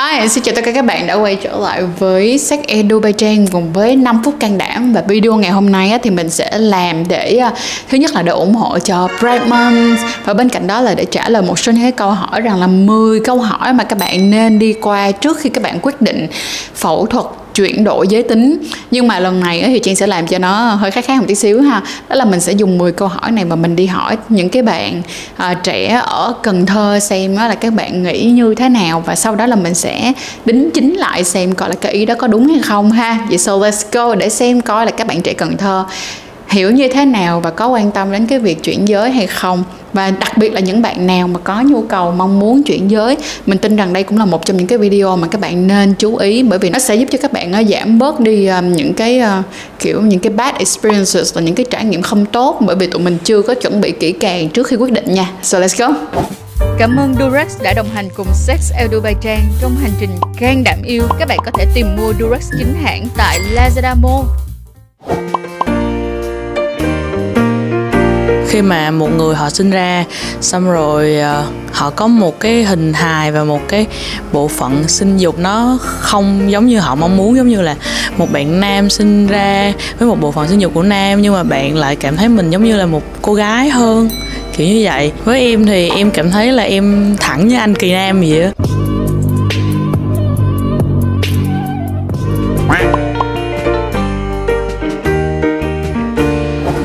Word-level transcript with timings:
Hi, 0.00 0.28
xin 0.28 0.44
chào 0.44 0.54
tất 0.54 0.62
cả 0.64 0.72
các 0.72 0.84
bạn 0.84 1.06
đã 1.06 1.14
quay 1.14 1.36
trở 1.36 1.58
lại 1.58 1.82
với 1.98 2.38
Sách 2.38 2.60
Edu 2.66 3.00
by 3.00 3.12
Trang 3.12 3.46
cùng 3.46 3.72
với 3.72 3.96
5 3.96 4.22
phút 4.24 4.34
can 4.40 4.58
đảm. 4.58 4.92
Và 4.92 5.02
video 5.08 5.36
ngày 5.36 5.50
hôm 5.50 5.72
nay 5.72 5.98
thì 6.02 6.10
mình 6.10 6.30
sẽ 6.30 6.58
làm 6.58 7.08
để 7.08 7.36
à, 7.36 7.52
thứ 7.88 7.98
nhất 7.98 8.14
là 8.14 8.22
để 8.22 8.32
ủng 8.32 8.54
hộ 8.54 8.78
cho 8.78 9.08
Pride 9.18 9.44
Month. 9.46 10.00
Và 10.24 10.34
bên 10.34 10.48
cạnh 10.48 10.66
đó 10.66 10.80
là 10.80 10.94
để 10.94 11.04
trả 11.04 11.28
lời 11.28 11.42
một 11.42 11.58
số 11.58 11.72
những 11.72 11.82
cái 11.82 11.92
câu 11.92 12.10
hỏi 12.10 12.40
rằng 12.40 12.60
là 12.60 12.66
10 12.66 13.20
câu 13.20 13.38
hỏi 13.38 13.72
mà 13.72 13.84
các 13.84 13.98
bạn 13.98 14.30
nên 14.30 14.58
đi 14.58 14.72
qua 14.72 15.12
trước 15.12 15.38
khi 15.40 15.50
các 15.50 15.62
bạn 15.62 15.78
quyết 15.82 16.00
định 16.00 16.26
phẫu 16.74 17.06
thuật 17.06 17.26
chuyển 17.60 17.84
đổi 17.84 18.08
giới 18.08 18.22
tính. 18.22 18.58
Nhưng 18.90 19.08
mà 19.08 19.18
lần 19.18 19.40
này 19.40 19.62
thì 19.66 19.78
Trang 19.78 19.96
sẽ 19.96 20.06
làm 20.06 20.26
cho 20.26 20.38
nó 20.38 20.74
hơi 20.74 20.90
khác 20.90 21.04
khác 21.04 21.18
một 21.20 21.24
tí 21.28 21.34
xíu 21.34 21.62
ha. 21.62 21.82
Đó 22.08 22.16
là 22.16 22.24
mình 22.24 22.40
sẽ 22.40 22.52
dùng 22.52 22.78
10 22.78 22.92
câu 22.92 23.08
hỏi 23.08 23.30
này 23.30 23.44
mà 23.44 23.56
mình 23.56 23.76
đi 23.76 23.86
hỏi 23.86 24.16
những 24.28 24.48
cái 24.48 24.62
bạn 24.62 25.02
à, 25.36 25.54
trẻ 25.54 26.00
ở 26.04 26.34
Cần 26.42 26.66
Thơ 26.66 26.98
xem 27.00 27.36
đó 27.36 27.48
là 27.48 27.54
các 27.54 27.72
bạn 27.72 28.02
nghĩ 28.02 28.24
như 28.24 28.54
thế 28.54 28.68
nào 28.68 29.02
và 29.06 29.14
sau 29.14 29.34
đó 29.34 29.46
là 29.46 29.56
mình 29.56 29.74
sẽ 29.74 30.12
đính 30.44 30.70
chính 30.74 30.94
lại 30.94 31.24
xem 31.24 31.54
coi 31.54 31.68
là 31.68 31.74
cái 31.74 31.92
ý 31.92 32.06
đó 32.06 32.14
có 32.18 32.26
đúng 32.26 32.48
hay 32.48 32.60
không 32.62 32.92
ha. 32.92 33.18
Vậy 33.28 33.38
so 33.38 33.52
let's 33.52 33.84
go 33.92 34.14
để 34.14 34.28
xem 34.28 34.60
coi 34.60 34.86
là 34.86 34.92
các 34.92 35.06
bạn 35.06 35.22
trẻ 35.22 35.32
Cần 35.32 35.56
Thơ 35.56 35.84
hiểu 36.50 36.70
như 36.70 36.88
thế 36.88 37.04
nào 37.04 37.40
và 37.40 37.50
có 37.50 37.68
quan 37.68 37.90
tâm 37.90 38.12
đến 38.12 38.26
cái 38.26 38.38
việc 38.38 38.62
chuyển 38.62 38.88
giới 38.88 39.10
hay 39.10 39.26
không 39.26 39.64
và 39.92 40.10
đặc 40.10 40.38
biệt 40.38 40.52
là 40.52 40.60
những 40.60 40.82
bạn 40.82 41.06
nào 41.06 41.28
mà 41.28 41.38
có 41.44 41.62
nhu 41.66 41.82
cầu, 41.82 42.12
mong 42.12 42.38
muốn 42.38 42.62
chuyển 42.62 42.90
giới, 42.90 43.16
mình 43.46 43.58
tin 43.58 43.76
rằng 43.76 43.92
đây 43.92 44.02
cũng 44.02 44.18
là 44.18 44.24
một 44.24 44.46
trong 44.46 44.56
những 44.56 44.66
cái 44.66 44.78
video 44.78 45.16
mà 45.16 45.28
các 45.28 45.40
bạn 45.40 45.66
nên 45.66 45.94
chú 45.94 46.16
ý, 46.16 46.42
bởi 46.42 46.58
vì 46.58 46.70
nó 46.70 46.78
sẽ 46.78 46.94
giúp 46.94 47.08
cho 47.10 47.18
các 47.22 47.32
bạn 47.32 47.52
ờ, 47.52 47.62
giảm 47.68 47.98
bớt 47.98 48.20
đi 48.20 48.46
ờ, 48.46 48.62
những 48.62 48.94
cái 48.94 49.18
ờ, 49.18 49.42
kiểu, 49.78 50.00
những 50.00 50.20
cái 50.20 50.32
bad 50.32 50.54
experiences 50.54 51.34
và 51.34 51.40
những 51.40 51.54
cái 51.54 51.66
trải 51.70 51.84
nghiệm 51.84 52.02
không 52.02 52.26
tốt, 52.26 52.58
bởi 52.60 52.76
vì 52.76 52.86
tụi 52.86 53.02
mình 53.02 53.18
chưa 53.24 53.42
có 53.42 53.54
chuẩn 53.54 53.80
bị 53.80 53.92
kỹ 53.92 54.12
càng 54.12 54.48
trước 54.48 54.66
khi 54.66 54.76
quyết 54.76 54.92
định 54.92 55.14
nha 55.14 55.30
so 55.42 55.58
let's 55.60 55.88
go 55.88 55.94
Cảm 56.78 56.96
ơn 56.96 57.14
Durex 57.14 57.62
đã 57.62 57.72
đồng 57.76 57.88
hành 57.94 58.08
cùng 58.16 58.26
Sex 58.34 58.72
El 58.78 58.88
Dubai 58.92 59.14
Trang 59.20 59.40
trong 59.62 59.76
hành 59.82 59.90
trình 60.00 60.10
can 60.40 60.64
đảm 60.64 60.78
yêu. 60.84 61.02
Các 61.18 61.28
bạn 61.28 61.38
có 61.44 61.50
thể 61.54 61.66
tìm 61.74 61.86
mua 61.96 62.12
Durex 62.20 62.50
chính 62.58 62.74
hãng 62.82 63.06
tại 63.16 63.38
Lazada 63.54 63.94
Mall. 64.02 64.26
Khi 68.50 68.62
mà 68.62 68.90
một 68.90 69.08
người 69.16 69.34
họ 69.34 69.50
sinh 69.50 69.70
ra 69.70 70.04
xong 70.40 70.70
rồi 70.70 71.16
uh, 71.18 71.74
họ 71.74 71.90
có 71.90 72.06
một 72.06 72.40
cái 72.40 72.64
hình 72.64 72.92
hài 72.92 73.32
và 73.32 73.44
một 73.44 73.60
cái 73.68 73.86
bộ 74.32 74.48
phận 74.48 74.88
sinh 74.88 75.16
dục 75.16 75.38
nó 75.38 75.78
không 75.82 76.50
giống 76.50 76.66
như 76.66 76.78
họ 76.78 76.94
mong 76.94 77.16
muốn 77.16 77.36
giống 77.36 77.48
như 77.48 77.62
là 77.62 77.76
một 78.16 78.32
bạn 78.32 78.60
nam 78.60 78.90
sinh 78.90 79.26
ra 79.26 79.72
với 79.98 80.08
một 80.08 80.20
bộ 80.20 80.32
phận 80.32 80.48
sinh 80.48 80.58
dục 80.58 80.74
của 80.74 80.82
nam 80.82 81.22
nhưng 81.22 81.34
mà 81.34 81.42
bạn 81.42 81.76
lại 81.76 81.96
cảm 81.96 82.16
thấy 82.16 82.28
mình 82.28 82.50
giống 82.50 82.64
như 82.64 82.76
là 82.76 82.86
một 82.86 83.02
cô 83.22 83.34
gái 83.34 83.70
hơn 83.70 84.08
kiểu 84.56 84.68
như 84.68 84.80
vậy. 84.84 85.12
Với 85.24 85.40
em 85.40 85.66
thì 85.66 85.88
em 85.88 86.10
cảm 86.10 86.30
thấy 86.30 86.52
là 86.52 86.62
em 86.62 87.16
thẳng 87.20 87.48
như 87.48 87.56
anh 87.56 87.74
kỳ 87.74 87.92
nam 87.92 88.20
vậy 88.20 88.42
á. 88.42 88.50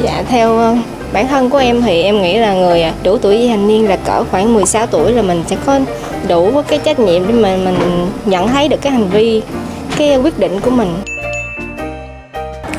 Dạ 0.03 0.23
theo 0.29 0.57
ờ, 0.57 0.77
bản 1.15 1.27
thân 1.27 1.49
của 1.49 1.57
em 1.57 1.81
thì 1.81 2.01
em 2.01 2.21
nghĩ 2.21 2.37
là 2.37 2.53
người 2.53 2.81
à, 2.81 2.93
đủ 3.03 3.17
tuổi 3.17 3.37
vị 3.37 3.47
thành 3.47 3.67
niên 3.67 3.89
là 3.89 3.95
cỡ 3.95 4.23
khoảng 4.31 4.53
16 4.53 4.87
tuổi 4.87 5.11
là 5.11 5.21
mình 5.21 5.43
sẽ 5.47 5.55
có 5.65 5.79
đủ 6.27 6.61
cái 6.67 6.79
trách 6.83 6.99
nhiệm 6.99 7.27
để 7.27 7.33
mà 7.33 7.55
mình 7.55 8.07
nhận 8.25 8.47
thấy 8.47 8.67
được 8.67 8.81
cái 8.81 8.91
hành 8.91 9.09
vi, 9.09 9.41
cái 9.97 10.17
quyết 10.17 10.39
định 10.39 10.59
của 10.59 10.69
mình. 10.71 10.95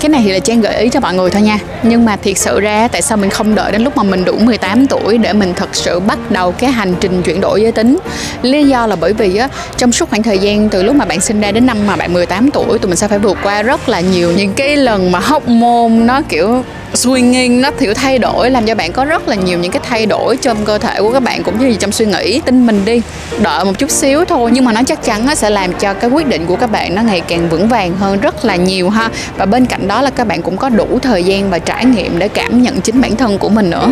Cái 0.01 0.09
này 0.09 0.23
thì 0.25 0.33
là 0.33 0.39
Trang 0.39 0.61
gợi 0.61 0.77
ý 0.77 0.89
cho 0.89 1.01
mọi 1.01 1.15
người 1.15 1.31
thôi 1.31 1.43
nha. 1.43 1.59
Nhưng 1.83 2.05
mà 2.05 2.17
thiệt 2.17 2.39
sự 2.39 2.61
ra, 2.61 2.89
tại 2.89 3.03
sao 3.03 3.19
mình 3.19 3.31
không 3.31 3.55
đợi 3.55 3.73
đến 3.73 3.85
lúc 3.85 3.97
mà 3.97 4.03
mình 4.03 4.25
đủ 4.25 4.39
18 4.39 4.87
tuổi 4.87 5.19
Để 5.19 5.33
mình 5.33 5.55
thật 5.57 5.69
sự 5.73 6.01
bắt 6.01 6.19
đầu 6.31 6.53
cái 6.53 6.71
hành 6.71 6.95
trình 7.01 7.23
chuyển 7.23 7.41
đổi 7.41 7.63
giới 7.63 7.73
tính? 7.73 7.99
Lý 8.43 8.65
do 8.65 8.87
là 8.87 8.97
bởi 8.97 9.13
vì 9.13 9.37
á, 9.37 9.49
Trong 9.77 9.93
suốt 9.93 10.11
khoảng 10.11 10.23
thời 10.23 10.39
gian 10.39 10.69
từ 10.69 10.83
lúc 10.83 10.97
mà 10.97 11.05
bạn 11.05 11.21
sinh 11.21 11.41
ra 11.41 11.53
đến 11.53 11.67
năm 11.67 11.87
mà 11.87 11.97
bạn 11.97 12.13
18 12.13 12.51
tuổi, 12.51 12.79
Tụi 12.79 12.89
mình 12.89 12.97
sẽ 12.97 13.09
phải 13.09 13.19
vượt 13.19 13.39
qua 13.43 13.63
rất 13.63 13.89
là 13.89 14.01
nhiều 14.01 14.33
những 14.37 14.53
cái 14.53 14.77
lần 14.77 15.13
mà 15.13 15.19
hormone 15.19 15.89
nó 15.89 16.23
kiểu 16.29 16.65
swinging 16.97 17.61
nó 17.61 17.71
thiểu 17.79 17.95
thay 17.95 18.19
đổi 18.19 18.51
làm 18.51 18.67
cho 18.67 18.75
bạn 18.75 18.93
có 18.93 19.05
rất 19.05 19.29
là 19.29 19.35
nhiều 19.35 19.59
những 19.59 19.73
cái 19.73 19.83
thay 19.85 20.07
đổi 20.07 20.37
trong 20.37 20.65
cơ 20.65 20.79
thể 20.79 21.01
của 21.01 21.13
các 21.13 21.23
bạn 21.23 21.43
cũng 21.43 21.59
như 21.59 21.75
trong 21.75 21.93
suy 21.93 22.07
nghĩ 22.07 22.41
tin 22.41 22.67
mình 22.67 22.85
đi. 22.85 23.03
Đợi 23.43 23.65
một 23.65 23.79
chút 23.79 23.91
xíu 23.91 24.25
thôi 24.25 24.51
nhưng 24.55 24.65
mà 24.65 24.73
nó 24.73 24.83
chắc 24.87 25.03
chắn 25.05 25.27
nó 25.27 25.35
sẽ 25.35 25.51
làm 25.51 25.73
cho 25.73 25.95
cái 25.95 26.11
quyết 26.11 26.27
định 26.27 26.47
của 26.47 26.57
các 26.57 26.71
bạn 26.71 26.95
nó 26.95 27.03
ngày 27.03 27.21
càng 27.21 27.49
vững 27.49 27.69
vàng 27.69 27.97
hơn 27.97 28.21
rất 28.21 28.45
là 28.45 28.57
nhiều 28.57 28.91
ha. 28.91 29.11
Và 29.37 29.47
bên 29.47 29.67
cạnh 29.67 29.89
đó 29.89 30.03
là 30.03 30.11
các 30.11 30.27
bạn 30.27 30.43
cũng 30.43 30.57
có 30.57 30.69
đủ 30.69 30.99
thời 31.03 31.25
gian 31.25 31.51
và 31.51 31.59
trải 31.59 31.85
nghiệm 31.85 32.19
để 32.19 32.29
cảm 32.29 32.63
nhận 32.63 32.81
chính 32.81 33.01
bản 33.01 33.17
thân 33.17 33.39
của 33.39 33.49
mình 33.49 33.71
nữa. 33.71 33.89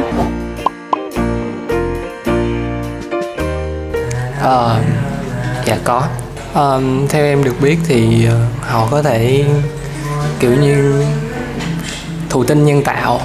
Ờ, 4.42 4.80
dạ 5.64 5.76
có. 5.84 6.02
Ờm, 6.54 7.06
theo 7.08 7.24
em 7.24 7.44
được 7.44 7.60
biết 7.60 7.76
thì 7.88 8.26
ờ, 8.26 8.40
họ 8.60 8.88
có 8.90 9.02
thể 9.02 9.44
kiểu 10.40 10.54
như 10.54 11.04
thụ 12.34 12.44
tinh 12.44 12.66
nhân 12.66 12.82
tạo. 12.82 13.20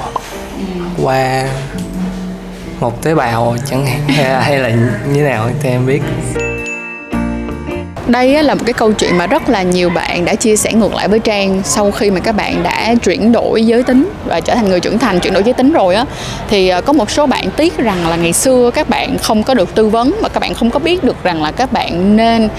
Qua 1.03 1.46
một 2.80 3.03
tế 3.03 3.16
bào 3.16 3.56
chẳng 3.70 3.86
hạn 3.86 4.00
hay 4.08 4.30
là, 4.30 4.40
hay 4.40 4.59
là 4.59 4.70
như 5.14 5.24
thế 5.24 5.30
nào 5.30 5.50
thì 5.62 5.70
em 5.70 5.86
biết. 5.86 6.02
Đây 8.08 8.44
là 8.44 8.56
một 8.56 8.62
cái 8.66 8.74
câu 8.74 8.94
chuyện 8.94 9.18
mà 9.18 9.28
rất 9.28 9.50
là 9.50 9.64
nhiều 9.64 9.90
bạn 9.90 10.25
đã 10.25 10.36
chia 10.36 10.56
sẻ 10.56 10.74
ngược 10.74 10.96
lại 10.96 11.08
với 11.08 11.20
trang 11.20 11.62
sau 11.64 11.92
khi 11.92 12.12
mà 12.12 12.20
các 12.20 12.36
bạn 12.36 12.64
đã 12.64 12.96
chuyển 13.03 13.31
đổi 13.31 13.66
giới 13.66 13.84
tính 13.84 14.09
và 14.25 14.40
trở 14.40 14.56
thành 14.56 14.70
người 14.70 14.80
trưởng 14.80 15.00
thành 15.00 15.20
chuyển 15.20 15.34
đổi 15.34 15.44
giới 15.44 15.53
tính 15.53 15.74
rồi 15.74 15.96
á. 15.96 16.06
Thì 16.50 16.70
à, 16.70 16.81
có 16.81 16.94
một 16.94 17.12
số 17.12 17.28
bạn 17.28 17.50
tiếc 17.56 17.78
rằng 17.78 18.08
là 18.08 18.16
ngày 18.16 18.34
xưa 18.34 18.72
các 18.74 18.90
bạn 18.90 19.18
không 19.18 19.44
có 19.44 19.53
được 19.53 19.76
tư 19.76 19.90
vấn 19.90 20.16
và 20.22 20.30
các 20.30 20.40
bạn 20.40 20.53
không 20.53 20.70
có 20.70 20.80
biết 20.80 21.03
được 21.03 21.24
rằng 21.24 21.44
là 21.44 21.52
các 21.52 21.74
bạn 21.74 22.16
nên 22.16 22.50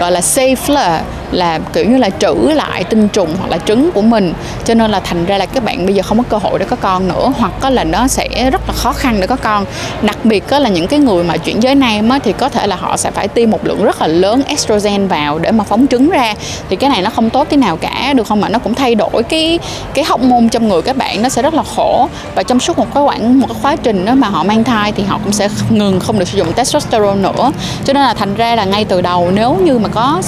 gọi 0.00 0.12
là 0.12 0.20
safe 0.20 0.74
là 0.74 1.02
là 1.32 1.58
kiểu 1.72 1.84
như 1.90 1.96
là 1.96 2.10
trữ 2.10 2.34
lại 2.34 2.84
tinh 2.84 3.08
trùng 3.08 3.36
hoặc 3.38 3.50
là 3.50 3.58
trứng 3.58 3.90
của 3.92 4.02
mình. 4.02 4.32
Cho 4.64 4.74
nên 4.74 4.90
là 4.90 5.00
thành 5.00 5.26
ra 5.26 5.38
là 5.38 5.46
các 5.46 5.64
bạn 5.64 5.86
bây 5.86 5.94
giờ 5.94 6.02
không 6.02 6.18
có 6.18 6.24
cơ 6.28 6.36
hội 6.36 6.58
để 6.58 6.66
có 6.68 6.76
con 6.76 7.08
nữa 7.08 7.32
hoặc 7.38 7.52
có 7.60 7.70
là 7.70 7.84
nó 7.84 8.08
sẽ 8.08 8.50
rất 8.50 8.68
là 8.68 8.74
khó 8.74 8.92
khăn 8.92 9.20
để 9.20 9.26
có 9.26 9.36
con. 9.36 9.64
Đặc 10.02 10.24
biệt 10.24 10.46
có 10.48 10.58
là 10.58 10.68
những 10.68 10.86
cái 10.86 10.98
người 10.98 11.24
mà 11.24 11.36
chuyển 11.36 11.62
giới 11.62 11.74
nam 11.74 12.08
á, 12.08 12.18
thì 12.24 12.32
có 12.32 12.48
thể 12.48 12.66
là 12.66 12.76
họ 12.76 12.96
sẽ 12.96 13.10
phải 13.10 13.28
tiêm 13.28 13.50
một 13.50 13.66
lượng 13.66 13.84
rất 13.84 14.00
là 14.00 14.06
lớn 14.06 14.42
estrogen 14.46 15.08
vào 15.08 15.38
để 15.38 15.50
mà 15.50 15.64
phóng 15.64 15.86
trứng 15.86 16.10
ra. 16.10 16.34
Thì 16.68 16.76
cái 16.76 16.90
này 16.90 17.02
nó 17.02 17.10
không 17.10 17.30
tốt 17.30 17.46
thế 17.50 17.56
nào 17.56 17.76
cả 17.76 18.12
được 18.16 18.26
không 18.26 18.40
mà 18.40 18.48
nó 18.48 18.58
cũng 18.58 18.74
thay 18.74 18.94
đổi 18.94 19.22
cái 19.28 19.58
cái 19.94 20.04
hormone 20.04 20.48
trong 20.50 20.68
người 20.68 20.82
các 20.82 20.96
bạn 20.96 21.22
nó 21.22 21.28
sẽ 21.28 21.42
rất 21.42 21.54
là 21.54 21.62
khổ. 21.76 22.08
Và 22.34 22.42
trong 22.42 22.60
suốt 22.60 22.78
một 22.78 22.94
cái 22.94 23.02
khoảng 23.06 23.40
một 23.40 23.46
cái 23.48 23.56
quá 23.62 23.76
trình 23.76 24.04
đó 24.04 24.14
mà 24.14 24.28
họ 24.28 24.44
mang 24.44 24.64
thai 24.64 24.92
thì 24.92 25.02
họ 25.02 25.20
cũng 25.24 25.32
sẽ 25.32 25.48
ngừng 25.70 26.00
không 26.00 26.18
được 26.18 26.28
sử 26.28 26.38
dụng 26.38 26.52
testosterone 26.52 27.20
nữa. 27.20 27.52
Cho 27.84 27.92
nên 27.92 28.02
là 28.02 28.14
thành 28.14 28.34
ra 28.34 28.56
là 28.56 28.64
ngay 28.64 28.84
từ 28.84 29.00
đầu 29.00 29.30
nếu 29.34 29.58
như 29.64 29.78
mà 29.78 29.88
có 29.88 30.22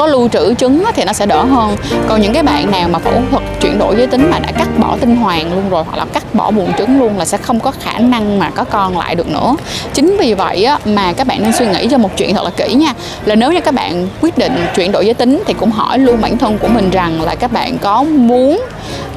có 0.00 0.06
lưu 0.06 0.28
trữ 0.28 0.54
trứng 0.54 0.84
thì 0.94 1.04
nó 1.04 1.12
sẽ 1.12 1.26
đỡ 1.26 1.44
hơn. 1.44 1.76
Còn 2.08 2.20
những 2.20 2.32
cái 2.32 2.42
bạn 2.42 2.70
nào 2.70 2.88
mà 2.88 2.98
phẫu 2.98 3.22
thuật 3.30 3.42
chuyển 3.60 3.78
đổi 3.78 3.96
giới 3.96 4.06
tính 4.06 4.30
mà 4.30 4.38
đã 4.38 4.52
cắt 4.52 4.68
bỏ 4.78 4.96
tinh 5.00 5.16
hoàn 5.16 5.54
luôn 5.54 5.70
rồi 5.70 5.84
hoặc 5.84 5.98
là 5.98 6.04
cắt 6.12 6.34
bỏ 6.34 6.50
buồng 6.50 6.72
trứng 6.78 7.00
luôn 7.00 7.18
là 7.18 7.24
sẽ 7.24 7.38
không 7.38 7.60
có 7.60 7.70
khả 7.70 7.98
năng 7.98 8.38
mà 8.38 8.50
có 8.50 8.64
con 8.64 8.98
lại 8.98 9.14
được 9.14 9.28
nữa. 9.28 9.56
Chính 9.94 10.16
vì 10.20 10.34
vậy 10.34 10.64
á, 10.64 10.78
mà 10.84 11.12
các 11.12 11.26
bạn 11.26 11.42
nên 11.42 11.52
suy 11.52 11.66
nghĩ 11.66 11.88
cho 11.90 11.98
một 11.98 12.10
chuyện 12.16 12.34
thật 12.34 12.44
là 12.44 12.50
kỹ 12.50 12.74
nha. 12.74 12.94
Là 13.24 13.34
nếu 13.34 13.52
như 13.52 13.60
các 13.60 13.74
bạn 13.74 14.08
quyết 14.20 14.38
định 14.38 14.52
chuyển 14.76 14.92
đổi 14.92 15.04
giới 15.04 15.14
tính 15.14 15.42
thì 15.46 15.54
cũng 15.54 15.70
hỏi 15.70 15.98
luôn 15.98 16.20
bản 16.20 16.38
thân 16.38 16.58
của 16.58 16.68
mình 16.68 16.90
rằng 16.90 17.22
là 17.22 17.34
các 17.34 17.52
bạn 17.52 17.78
có 17.78 18.02
muốn 18.02 18.62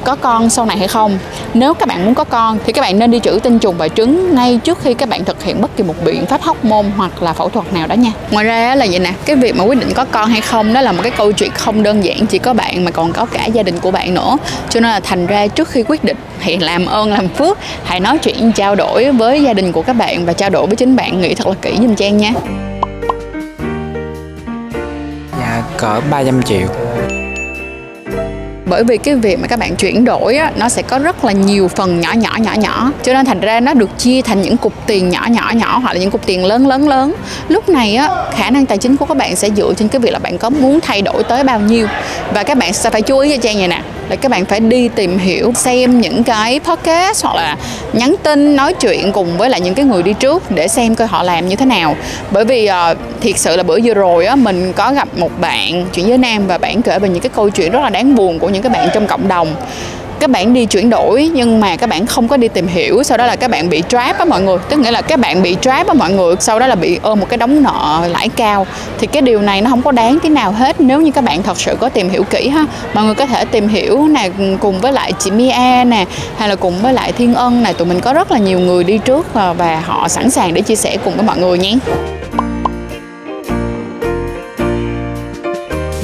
có 0.03 0.15
con 0.15 0.49
sau 0.49 0.65
này 0.65 0.77
hay 0.77 0.87
không. 0.87 1.17
Nếu 1.53 1.73
các 1.73 1.87
bạn 1.87 2.05
muốn 2.05 2.15
có 2.15 2.23
con 2.23 2.57
thì 2.65 2.73
các 2.73 2.81
bạn 2.81 2.99
nên 2.99 3.11
đi 3.11 3.19
trữ 3.19 3.39
tinh 3.43 3.59
trùng 3.59 3.77
và 3.77 3.87
trứng 3.87 4.35
ngay 4.35 4.59
trước 4.63 4.79
khi 4.81 4.93
các 4.93 5.09
bạn 5.09 5.25
thực 5.25 5.43
hiện 5.43 5.61
bất 5.61 5.77
kỳ 5.77 5.83
một 5.83 5.95
biện 6.03 6.25
pháp 6.25 6.41
hóc 6.41 6.65
môn 6.65 6.85
hoặc 6.97 7.23
là 7.23 7.33
phẫu 7.33 7.49
thuật 7.49 7.73
nào 7.73 7.87
đó 7.87 7.93
nha. 7.93 8.11
Ngoài 8.31 8.45
ra 8.45 8.75
là 8.75 8.85
vậy 8.89 8.99
nè, 8.99 9.13
cái 9.25 9.35
việc 9.35 9.55
mà 9.55 9.63
quyết 9.63 9.79
định 9.79 9.93
có 9.95 10.05
con 10.11 10.29
hay 10.29 10.41
không 10.41 10.73
đó 10.73 10.81
là 10.81 10.91
một 10.91 10.99
cái 11.03 11.11
câu 11.11 11.31
chuyện 11.31 11.51
không 11.51 11.83
đơn 11.83 12.03
giản 12.03 12.25
chỉ 12.25 12.39
có 12.39 12.53
bạn 12.53 12.85
mà 12.85 12.91
còn 12.91 13.13
có 13.13 13.25
cả 13.25 13.45
gia 13.45 13.63
đình 13.63 13.79
của 13.79 13.91
bạn 13.91 14.13
nữa. 14.13 14.37
Cho 14.69 14.79
nên 14.79 14.91
là 14.91 14.99
thành 14.99 15.25
ra 15.25 15.47
trước 15.47 15.69
khi 15.69 15.83
quyết 15.87 16.03
định 16.03 16.17
hãy 16.39 16.57
làm 16.57 16.85
ơn, 16.85 17.13
làm 17.13 17.29
phước, 17.29 17.57
hãy 17.83 17.99
nói 17.99 18.17
chuyện, 18.17 18.51
trao 18.51 18.75
đổi 18.75 19.11
với 19.11 19.43
gia 19.43 19.53
đình 19.53 19.71
của 19.71 19.81
các 19.81 19.93
bạn 19.93 20.25
và 20.25 20.33
trao 20.33 20.49
đổi 20.49 20.67
với 20.67 20.75
chính 20.75 20.95
bạn, 20.95 21.21
nghĩ 21.21 21.35
thật 21.35 21.47
là 21.47 21.53
kỹ 21.61 21.77
giùm 21.81 21.95
trang 21.95 22.17
nha. 22.17 22.31
Dạ 25.39 25.63
cỡ 25.77 26.01
300 26.11 26.43
triệu 26.43 26.67
bởi 28.65 28.83
vì 28.83 28.97
cái 28.97 29.15
việc 29.15 29.39
mà 29.39 29.47
các 29.47 29.59
bạn 29.59 29.75
chuyển 29.75 30.05
đổi 30.05 30.35
á, 30.35 30.51
nó 30.55 30.69
sẽ 30.69 30.81
có 30.81 30.99
rất 30.99 31.25
là 31.25 31.31
nhiều 31.31 31.67
phần 31.67 32.01
nhỏ 32.01 32.13
nhỏ 32.13 32.37
nhỏ 32.37 32.53
nhỏ. 32.53 32.91
Cho 33.03 33.13
nên 33.13 33.25
thành 33.25 33.39
ra 33.39 33.59
nó 33.59 33.73
được 33.73 33.89
chia 33.97 34.21
thành 34.21 34.41
những 34.41 34.57
cục 34.57 34.73
tiền 34.87 35.09
nhỏ 35.09 35.27
nhỏ 35.29 35.51
nhỏ 35.55 35.79
hoặc 35.79 35.93
là 35.93 35.99
những 35.99 36.11
cục 36.11 36.25
tiền 36.25 36.45
lớn 36.45 36.67
lớn 36.67 36.89
lớn. 36.89 37.13
Lúc 37.47 37.69
này 37.69 37.95
á 37.95 38.09
khả 38.35 38.49
năng 38.49 38.65
tài 38.65 38.77
chính 38.77 38.97
của 38.97 39.05
các 39.05 39.17
bạn 39.17 39.35
sẽ 39.35 39.49
dựa 39.49 39.73
trên 39.77 39.87
cái 39.87 39.99
việc 39.99 40.11
là 40.11 40.19
bạn 40.19 40.37
có 40.37 40.49
muốn 40.49 40.79
thay 40.81 41.01
đổi 41.01 41.23
tới 41.23 41.43
bao 41.43 41.59
nhiêu. 41.59 41.87
Và 42.33 42.43
các 42.43 42.57
bạn 42.57 42.73
sẽ 42.73 42.89
phải 42.89 43.01
chú 43.01 43.17
ý 43.19 43.35
cho 43.35 43.41
trang 43.41 43.57
này 43.57 43.67
nè 43.67 43.81
là 44.09 44.15
các 44.15 44.31
bạn 44.31 44.45
phải 44.45 44.59
đi 44.59 44.87
tìm 44.87 45.17
hiểu 45.17 45.53
xem 45.55 46.01
những 46.01 46.23
cái 46.23 46.59
podcast 46.59 47.23
hoặc 47.25 47.35
là 47.35 47.57
nhắn 47.93 48.15
tin 48.23 48.55
nói 48.55 48.73
chuyện 48.73 49.11
cùng 49.11 49.37
với 49.37 49.49
lại 49.49 49.61
những 49.61 49.73
cái 49.73 49.85
người 49.85 50.03
đi 50.03 50.13
trước 50.13 50.51
để 50.51 50.67
xem 50.67 50.95
coi 50.95 51.07
họ 51.07 51.23
làm 51.23 51.47
như 51.47 51.55
thế 51.55 51.65
nào. 51.65 51.95
Bởi 52.31 52.45
vì 52.45 52.69
uh, 52.91 52.97
thiệt 53.21 53.37
sự 53.37 53.57
là 53.57 53.63
bữa 53.63 53.79
vừa 53.83 53.93
rồi 53.93 54.25
á 54.25 54.35
mình 54.35 54.73
có 54.73 54.93
gặp 54.93 55.07
một 55.17 55.31
bạn 55.41 55.85
chuyển 55.93 56.07
giới 56.07 56.17
nam 56.17 56.47
và 56.47 56.57
bạn 56.57 56.81
kể 56.81 56.99
về 56.99 57.09
những 57.09 57.21
cái 57.21 57.31
câu 57.35 57.49
chuyện 57.49 57.71
rất 57.71 57.79
là 57.83 57.89
đáng 57.89 58.15
buồn 58.15 58.39
của 58.39 58.49
những 58.49 58.61
cái 58.61 58.69
bạn 58.69 58.89
trong 58.93 59.07
cộng 59.07 59.27
đồng 59.27 59.55
các 60.23 60.29
bạn 60.29 60.53
đi 60.53 60.65
chuyển 60.65 60.89
đổi 60.89 61.29
nhưng 61.33 61.59
mà 61.59 61.75
các 61.75 61.89
bạn 61.89 62.05
không 62.05 62.27
có 62.27 62.37
đi 62.37 62.47
tìm 62.47 62.67
hiểu 62.67 63.03
sau 63.03 63.17
đó 63.17 63.25
là 63.25 63.35
các 63.35 63.51
bạn 63.51 63.69
bị 63.69 63.83
trap 63.87 64.17
á 64.17 64.25
mọi 64.25 64.41
người. 64.41 64.57
Tức 64.69 64.79
nghĩa 64.79 64.91
là 64.91 65.01
các 65.01 65.19
bạn 65.19 65.41
bị 65.41 65.57
trap 65.61 65.87
á 65.87 65.93
mọi 65.93 66.11
người 66.11 66.35
sau 66.39 66.59
đó 66.59 66.67
là 66.67 66.75
bị 66.75 66.99
ôm 67.01 67.19
một 67.19 67.25
cái 67.29 67.37
đống 67.37 67.63
nợ 67.63 68.07
lãi 68.11 68.29
cao. 68.29 68.67
Thì 68.99 69.07
cái 69.07 69.21
điều 69.21 69.41
này 69.41 69.61
nó 69.61 69.69
không 69.69 69.81
có 69.81 69.91
đáng 69.91 70.19
tí 70.19 70.29
nào 70.29 70.51
hết 70.51 70.81
nếu 70.81 71.01
như 71.01 71.11
các 71.11 71.23
bạn 71.23 71.43
thật 71.43 71.59
sự 71.59 71.75
có 71.79 71.89
tìm 71.89 72.09
hiểu 72.09 72.23
kỹ 72.23 72.49
ha. 72.49 72.65
Mọi 72.93 73.05
người 73.05 73.15
có 73.15 73.25
thể 73.25 73.45
tìm 73.45 73.67
hiểu 73.67 74.07
nè 74.07 74.29
cùng 74.59 74.79
với 74.79 74.91
lại 74.91 75.13
chị 75.19 75.31
Mia 75.31 75.83
nè 75.85 76.05
hay 76.37 76.49
là 76.49 76.55
cùng 76.55 76.79
với 76.81 76.93
lại 76.93 77.11
Thiên 77.11 77.33
Ân 77.33 77.63
này 77.63 77.73
tụi 77.73 77.87
mình 77.87 77.99
có 77.99 78.13
rất 78.13 78.31
là 78.31 78.37
nhiều 78.37 78.59
người 78.59 78.83
đi 78.83 78.97
trước 78.97 79.33
và, 79.33 79.53
và 79.53 79.83
họ 79.85 80.07
sẵn 80.07 80.29
sàng 80.29 80.53
để 80.53 80.61
chia 80.61 80.75
sẻ 80.75 80.97
cùng 81.05 81.13
với 81.15 81.25
mọi 81.25 81.37
người 81.37 81.57
nhé. 81.57 81.75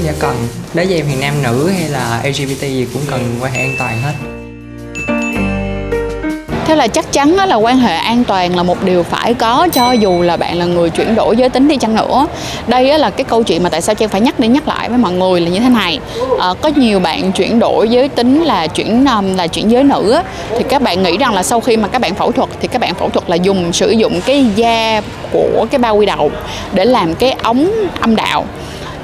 Dạ 0.10 0.16
cần. 0.20 0.48
Đối 0.74 0.86
với 0.86 0.96
em 0.96 1.06
thì 1.10 1.16
nam 1.22 1.34
nữ 1.44 1.70
hay 1.70 1.90
là 1.90 2.22
lgbt 2.24 2.62
gì 2.62 2.88
cũng 2.94 3.02
cần 3.10 3.36
quan 3.42 3.54
hệ 3.54 3.60
an 3.60 3.76
toàn 3.80 4.02
hết. 4.02 4.14
Thế 6.66 6.76
là 6.76 6.88
chắc 6.88 7.12
chắn 7.12 7.36
là 7.36 7.56
quan 7.56 7.78
hệ 7.78 7.96
an 7.96 8.24
toàn 8.24 8.56
là 8.56 8.64
một 8.64 8.84
điều 8.84 9.04
phải 9.04 9.34
có 9.34 9.68
cho 9.74 9.92
dù 9.92 10.22
là 10.22 10.38
bạn 10.38 10.58
là 10.58 10.66
người 10.66 10.90
chuyển 10.90 11.16
đổi 11.16 11.38
giới 11.38 11.50
tính 11.50 11.68
đi 11.68 11.78
chăng 11.78 11.96
nữa. 11.96 12.28
Đây 12.68 13.00
là 13.00 13.10
cái 13.10 13.24
câu 13.24 13.44
chuyện 13.44 13.64
mà 13.64 13.70
tại 13.70 13.82
sao 13.82 13.96
trang 13.96 14.10
phải 14.10 14.22
nhắc 14.22 14.40
đi 14.40 14.48
nhắc 14.48 14.68
lại 14.68 14.90
với 14.90 14.98
mọi 14.98 15.14
người 15.14 15.42
là 15.42 15.50
như 15.50 15.60
thế 15.60 15.70
này. 15.70 16.00
À, 16.40 16.48
có 16.62 16.72
nhiều 16.76 17.00
bạn 17.00 17.32
chuyển 17.32 17.60
đổi 17.60 17.90
giới 17.90 18.10
tính 18.10 18.44
là 18.44 18.68
chuyển 18.68 19.06
là 19.36 19.48
chuyển 19.48 19.72
giới 19.72 19.84
nữ 19.84 20.20
thì 20.50 20.64
các 20.70 20.82
bạn 20.82 21.04
nghĩ 21.04 21.18
rằng 21.18 21.34
là 21.34 21.44
sau 21.44 21.60
khi 21.60 21.78
mà 21.78 21.88
các 21.88 22.02
bạn 22.02 22.16
phẫu 22.16 22.32
thuật 22.32 22.50
thì 22.62 22.68
các 22.68 22.82
bạn 22.82 22.96
phẫu 22.96 23.10
thuật 23.10 23.30
là 23.30 23.36
dùng 23.36 23.74
sử 23.74 23.90
dụng 23.90 24.22
cái 24.22 24.46
da 24.56 25.02
của 25.32 25.66
cái 25.72 25.80
bao 25.80 25.96
quy 25.96 26.06
đầu 26.06 26.32
để 26.74 26.86
làm 26.86 27.16
cái 27.16 27.32
ống 27.32 27.72
âm 28.00 28.16
đạo 28.16 28.46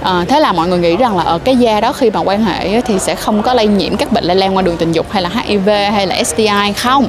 à, 0.05 0.25
thế 0.27 0.39
là 0.39 0.53
mọi 0.53 0.67
người 0.67 0.79
nghĩ 0.79 0.97
rằng 0.97 1.17
là 1.17 1.23
ở 1.23 1.39
cái 1.39 1.55
da 1.55 1.81
đó 1.81 1.93
khi 1.93 2.09
mà 2.09 2.19
quan 2.19 2.43
hệ 2.43 2.81
thì 2.81 2.99
sẽ 2.99 3.15
không 3.15 3.41
có 3.41 3.53
lây 3.53 3.67
nhiễm 3.67 3.97
các 3.97 4.11
bệnh 4.11 4.23
lây 4.23 4.35
lan 4.35 4.55
qua 4.55 4.61
đường 4.61 4.77
tình 4.77 4.91
dục 4.91 5.11
hay 5.11 5.21
là 5.21 5.29
HIV 5.29 5.67
hay 5.67 6.07
là 6.07 6.23
STI 6.23 6.73
không? 6.77 7.07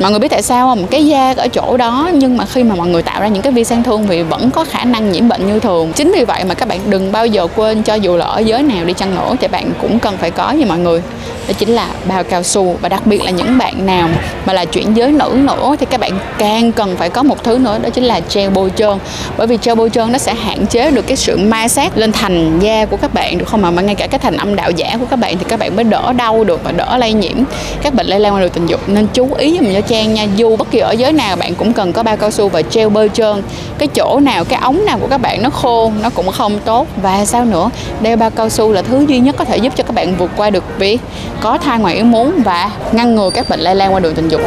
Mọi 0.00 0.10
người 0.10 0.20
biết 0.20 0.28
tại 0.28 0.42
sao 0.42 0.68
không? 0.68 0.86
Cái 0.86 1.06
da 1.06 1.34
ở 1.36 1.48
chỗ 1.48 1.76
đó 1.76 2.10
nhưng 2.14 2.36
mà 2.36 2.44
khi 2.46 2.62
mà 2.62 2.74
mọi 2.74 2.88
người 2.88 3.02
tạo 3.02 3.20
ra 3.20 3.28
những 3.28 3.42
cái 3.42 3.52
vi 3.52 3.64
sang 3.64 3.82
thương 3.82 4.06
thì 4.08 4.22
vẫn 4.22 4.50
có 4.50 4.64
khả 4.64 4.84
năng 4.84 5.12
nhiễm 5.12 5.28
bệnh 5.28 5.46
như 5.46 5.60
thường. 5.60 5.92
Chính 5.92 6.12
vì 6.12 6.24
vậy 6.24 6.44
mà 6.44 6.54
các 6.54 6.68
bạn 6.68 6.80
đừng 6.86 7.12
bao 7.12 7.26
giờ 7.26 7.46
quên 7.56 7.82
cho 7.82 7.94
dù 7.94 8.16
là 8.16 8.26
ở 8.26 8.40
giới 8.40 8.62
nào 8.62 8.84
đi 8.84 8.92
chăng 8.92 9.14
nữa 9.14 9.36
thì 9.40 9.48
bạn 9.48 9.72
cũng 9.80 9.98
cần 9.98 10.16
phải 10.16 10.30
có 10.30 10.50
như 10.52 10.66
mọi 10.66 10.78
người. 10.78 11.02
Đó 11.48 11.54
chính 11.58 11.68
là 11.68 11.88
bao 12.04 12.24
cao 12.24 12.42
su 12.42 12.76
và 12.80 12.88
đặc 12.88 13.06
biệt 13.06 13.24
là 13.24 13.30
những 13.30 13.58
bạn 13.58 13.86
nào 13.86 14.08
mà 14.46 14.52
là 14.52 14.64
chuyển 14.64 14.96
giới 14.96 15.12
nữ 15.12 15.36
nữa 15.36 15.76
thì 15.80 15.86
các 15.90 16.00
bạn 16.00 16.18
càng 16.38 16.72
cần 16.72 16.96
phải 16.96 17.10
có 17.10 17.22
một 17.22 17.44
thứ 17.44 17.58
nữa 17.58 17.78
đó 17.82 17.90
chính 17.90 18.04
là 18.04 18.20
gel 18.34 18.50
bôi 18.50 18.70
trơn. 18.76 18.98
Bởi 19.36 19.46
vì 19.46 19.58
gel 19.62 19.74
bôi 19.76 19.90
trơn 19.90 20.12
nó 20.12 20.18
sẽ 20.18 20.34
hạn 20.34 20.66
chế 20.66 20.90
được 20.90 21.06
cái 21.06 21.16
sự 21.16 21.36
ma 21.36 21.68
sát 21.68 21.98
lên 21.98 22.12
thành 22.12 22.58
da 22.60 22.84
của 22.84 22.96
các 22.96 23.14
bạn 23.14 23.38
được 23.38 23.48
không 23.48 23.62
mà, 23.62 23.70
mà 23.70 23.82
ngay 23.82 23.94
cả 23.94 24.06
cái 24.06 24.18
thành 24.18 24.36
âm 24.36 24.56
đạo 24.56 24.70
giả 24.70 24.96
của 25.00 25.06
các 25.10 25.16
bạn 25.16 25.38
thì 25.38 25.44
các 25.48 25.58
bạn 25.58 25.76
mới 25.76 25.84
đỡ 25.84 26.12
đau 26.12 26.44
được 26.44 26.60
và 26.64 26.72
đỡ 26.72 26.96
lây 26.96 27.12
nhiễm. 27.12 27.36
Các 27.82 27.94
bệnh 27.94 28.06
lây 28.06 28.20
lan 28.20 28.34
qua 28.34 28.40
đường 28.40 28.50
tình 28.50 28.66
dục 28.66 28.80
nên 28.88 29.06
chú 29.14 29.34
ý 29.34 29.58
giùm 29.60 29.74
cho 29.74 29.80
trang 29.90 30.14
nha. 30.14 30.26
Dù 30.36 30.56
bất 30.56 30.70
kỳ 30.70 30.78
ở 30.78 30.92
giới 30.92 31.12
nào, 31.12 31.36
bạn 31.36 31.54
cũng 31.54 31.72
cần 31.72 31.92
có 31.92 32.02
bao 32.02 32.16
cao 32.16 32.30
su 32.30 32.48
và 32.48 32.62
treo 32.62 32.90
bơ 32.90 33.08
trơn. 33.08 33.42
Cái 33.78 33.88
chỗ 33.88 34.20
nào, 34.20 34.44
cái 34.44 34.60
ống 34.62 34.84
nào 34.84 34.98
của 34.98 35.06
các 35.06 35.18
bạn 35.18 35.42
nó 35.42 35.50
khô, 35.50 35.92
nó 36.02 36.10
cũng 36.10 36.30
không 36.30 36.58
tốt. 36.64 36.86
Và 37.02 37.24
sao 37.24 37.44
nữa? 37.44 37.70
Đeo 38.00 38.16
bao 38.16 38.30
cao 38.30 38.48
su 38.48 38.72
là 38.72 38.82
thứ 38.82 39.04
duy 39.08 39.18
nhất 39.18 39.36
có 39.38 39.44
thể 39.44 39.56
giúp 39.56 39.72
cho 39.76 39.84
các 39.84 39.94
bạn 39.94 40.16
vượt 40.16 40.30
qua 40.36 40.50
được 40.50 40.64
việc 40.78 41.00
có 41.40 41.58
thai 41.58 41.78
ngoài 41.78 41.96
ý 41.96 42.02
muốn 42.02 42.32
và 42.44 42.70
ngăn 42.92 43.14
ngừa 43.14 43.30
các 43.30 43.48
bệnh 43.48 43.60
lây 43.60 43.74
lan 43.74 43.94
qua 43.94 44.00
đường 44.00 44.14
tình 44.14 44.28
dục. 44.28 44.40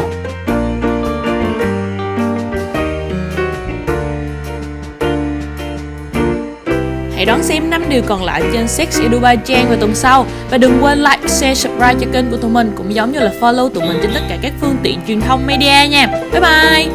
Hãy 7.23 7.27
đón 7.27 7.43
xem 7.43 7.69
5 7.69 7.89
điều 7.89 8.01
còn 8.07 8.23
lại 8.23 8.43
trên 8.53 8.67
Sex 8.67 9.01
Edu 9.01 9.19
by 9.19 9.35
Trang 9.45 9.67
vào 9.69 9.77
tuần 9.79 9.95
sau 9.95 10.25
Và 10.49 10.57
đừng 10.57 10.79
quên 10.81 10.99
like, 10.99 11.27
share, 11.27 11.55
subscribe 11.55 11.95
cho 12.01 12.07
kênh 12.13 12.31
của 12.31 12.37
tụi 12.37 12.51
mình 12.51 12.71
Cũng 12.77 12.93
giống 12.93 13.11
như 13.11 13.19
là 13.19 13.33
follow 13.39 13.69
tụi 13.69 13.83
mình 13.87 13.97
trên 14.01 14.11
tất 14.13 14.19
cả 14.29 14.37
các 14.41 14.53
phương 14.61 14.75
tiện 14.83 14.99
truyền 15.07 15.21
thông 15.21 15.47
media 15.47 15.89
nha 15.89 16.07
Bye 16.31 16.41
bye 16.41 16.87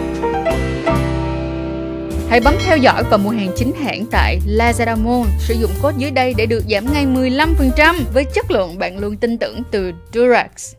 Hãy 2.31 2.41
bấm 2.41 2.55
theo 2.67 2.77
dõi 2.77 3.03
và 3.11 3.17
mua 3.17 3.31
hàng 3.31 3.51
chính 3.57 3.73
hãng 3.85 4.05
tại 4.11 4.39
Lazada 4.47 4.97
Mall. 5.05 5.31
Sử 5.39 5.55
dụng 5.55 5.71
code 5.83 5.97
dưới 5.99 6.11
đây 6.11 6.35
để 6.37 6.47
được 6.47 6.65
giảm 6.71 6.93
ngay 6.93 7.07
15% 7.07 7.95
với 8.15 8.25
chất 8.25 8.51
lượng 8.51 8.79
bạn 8.79 8.99
luôn 8.99 9.17
tin 9.17 9.39
tưởng 9.39 9.63
từ 9.71 9.93
Durax. 10.15 10.75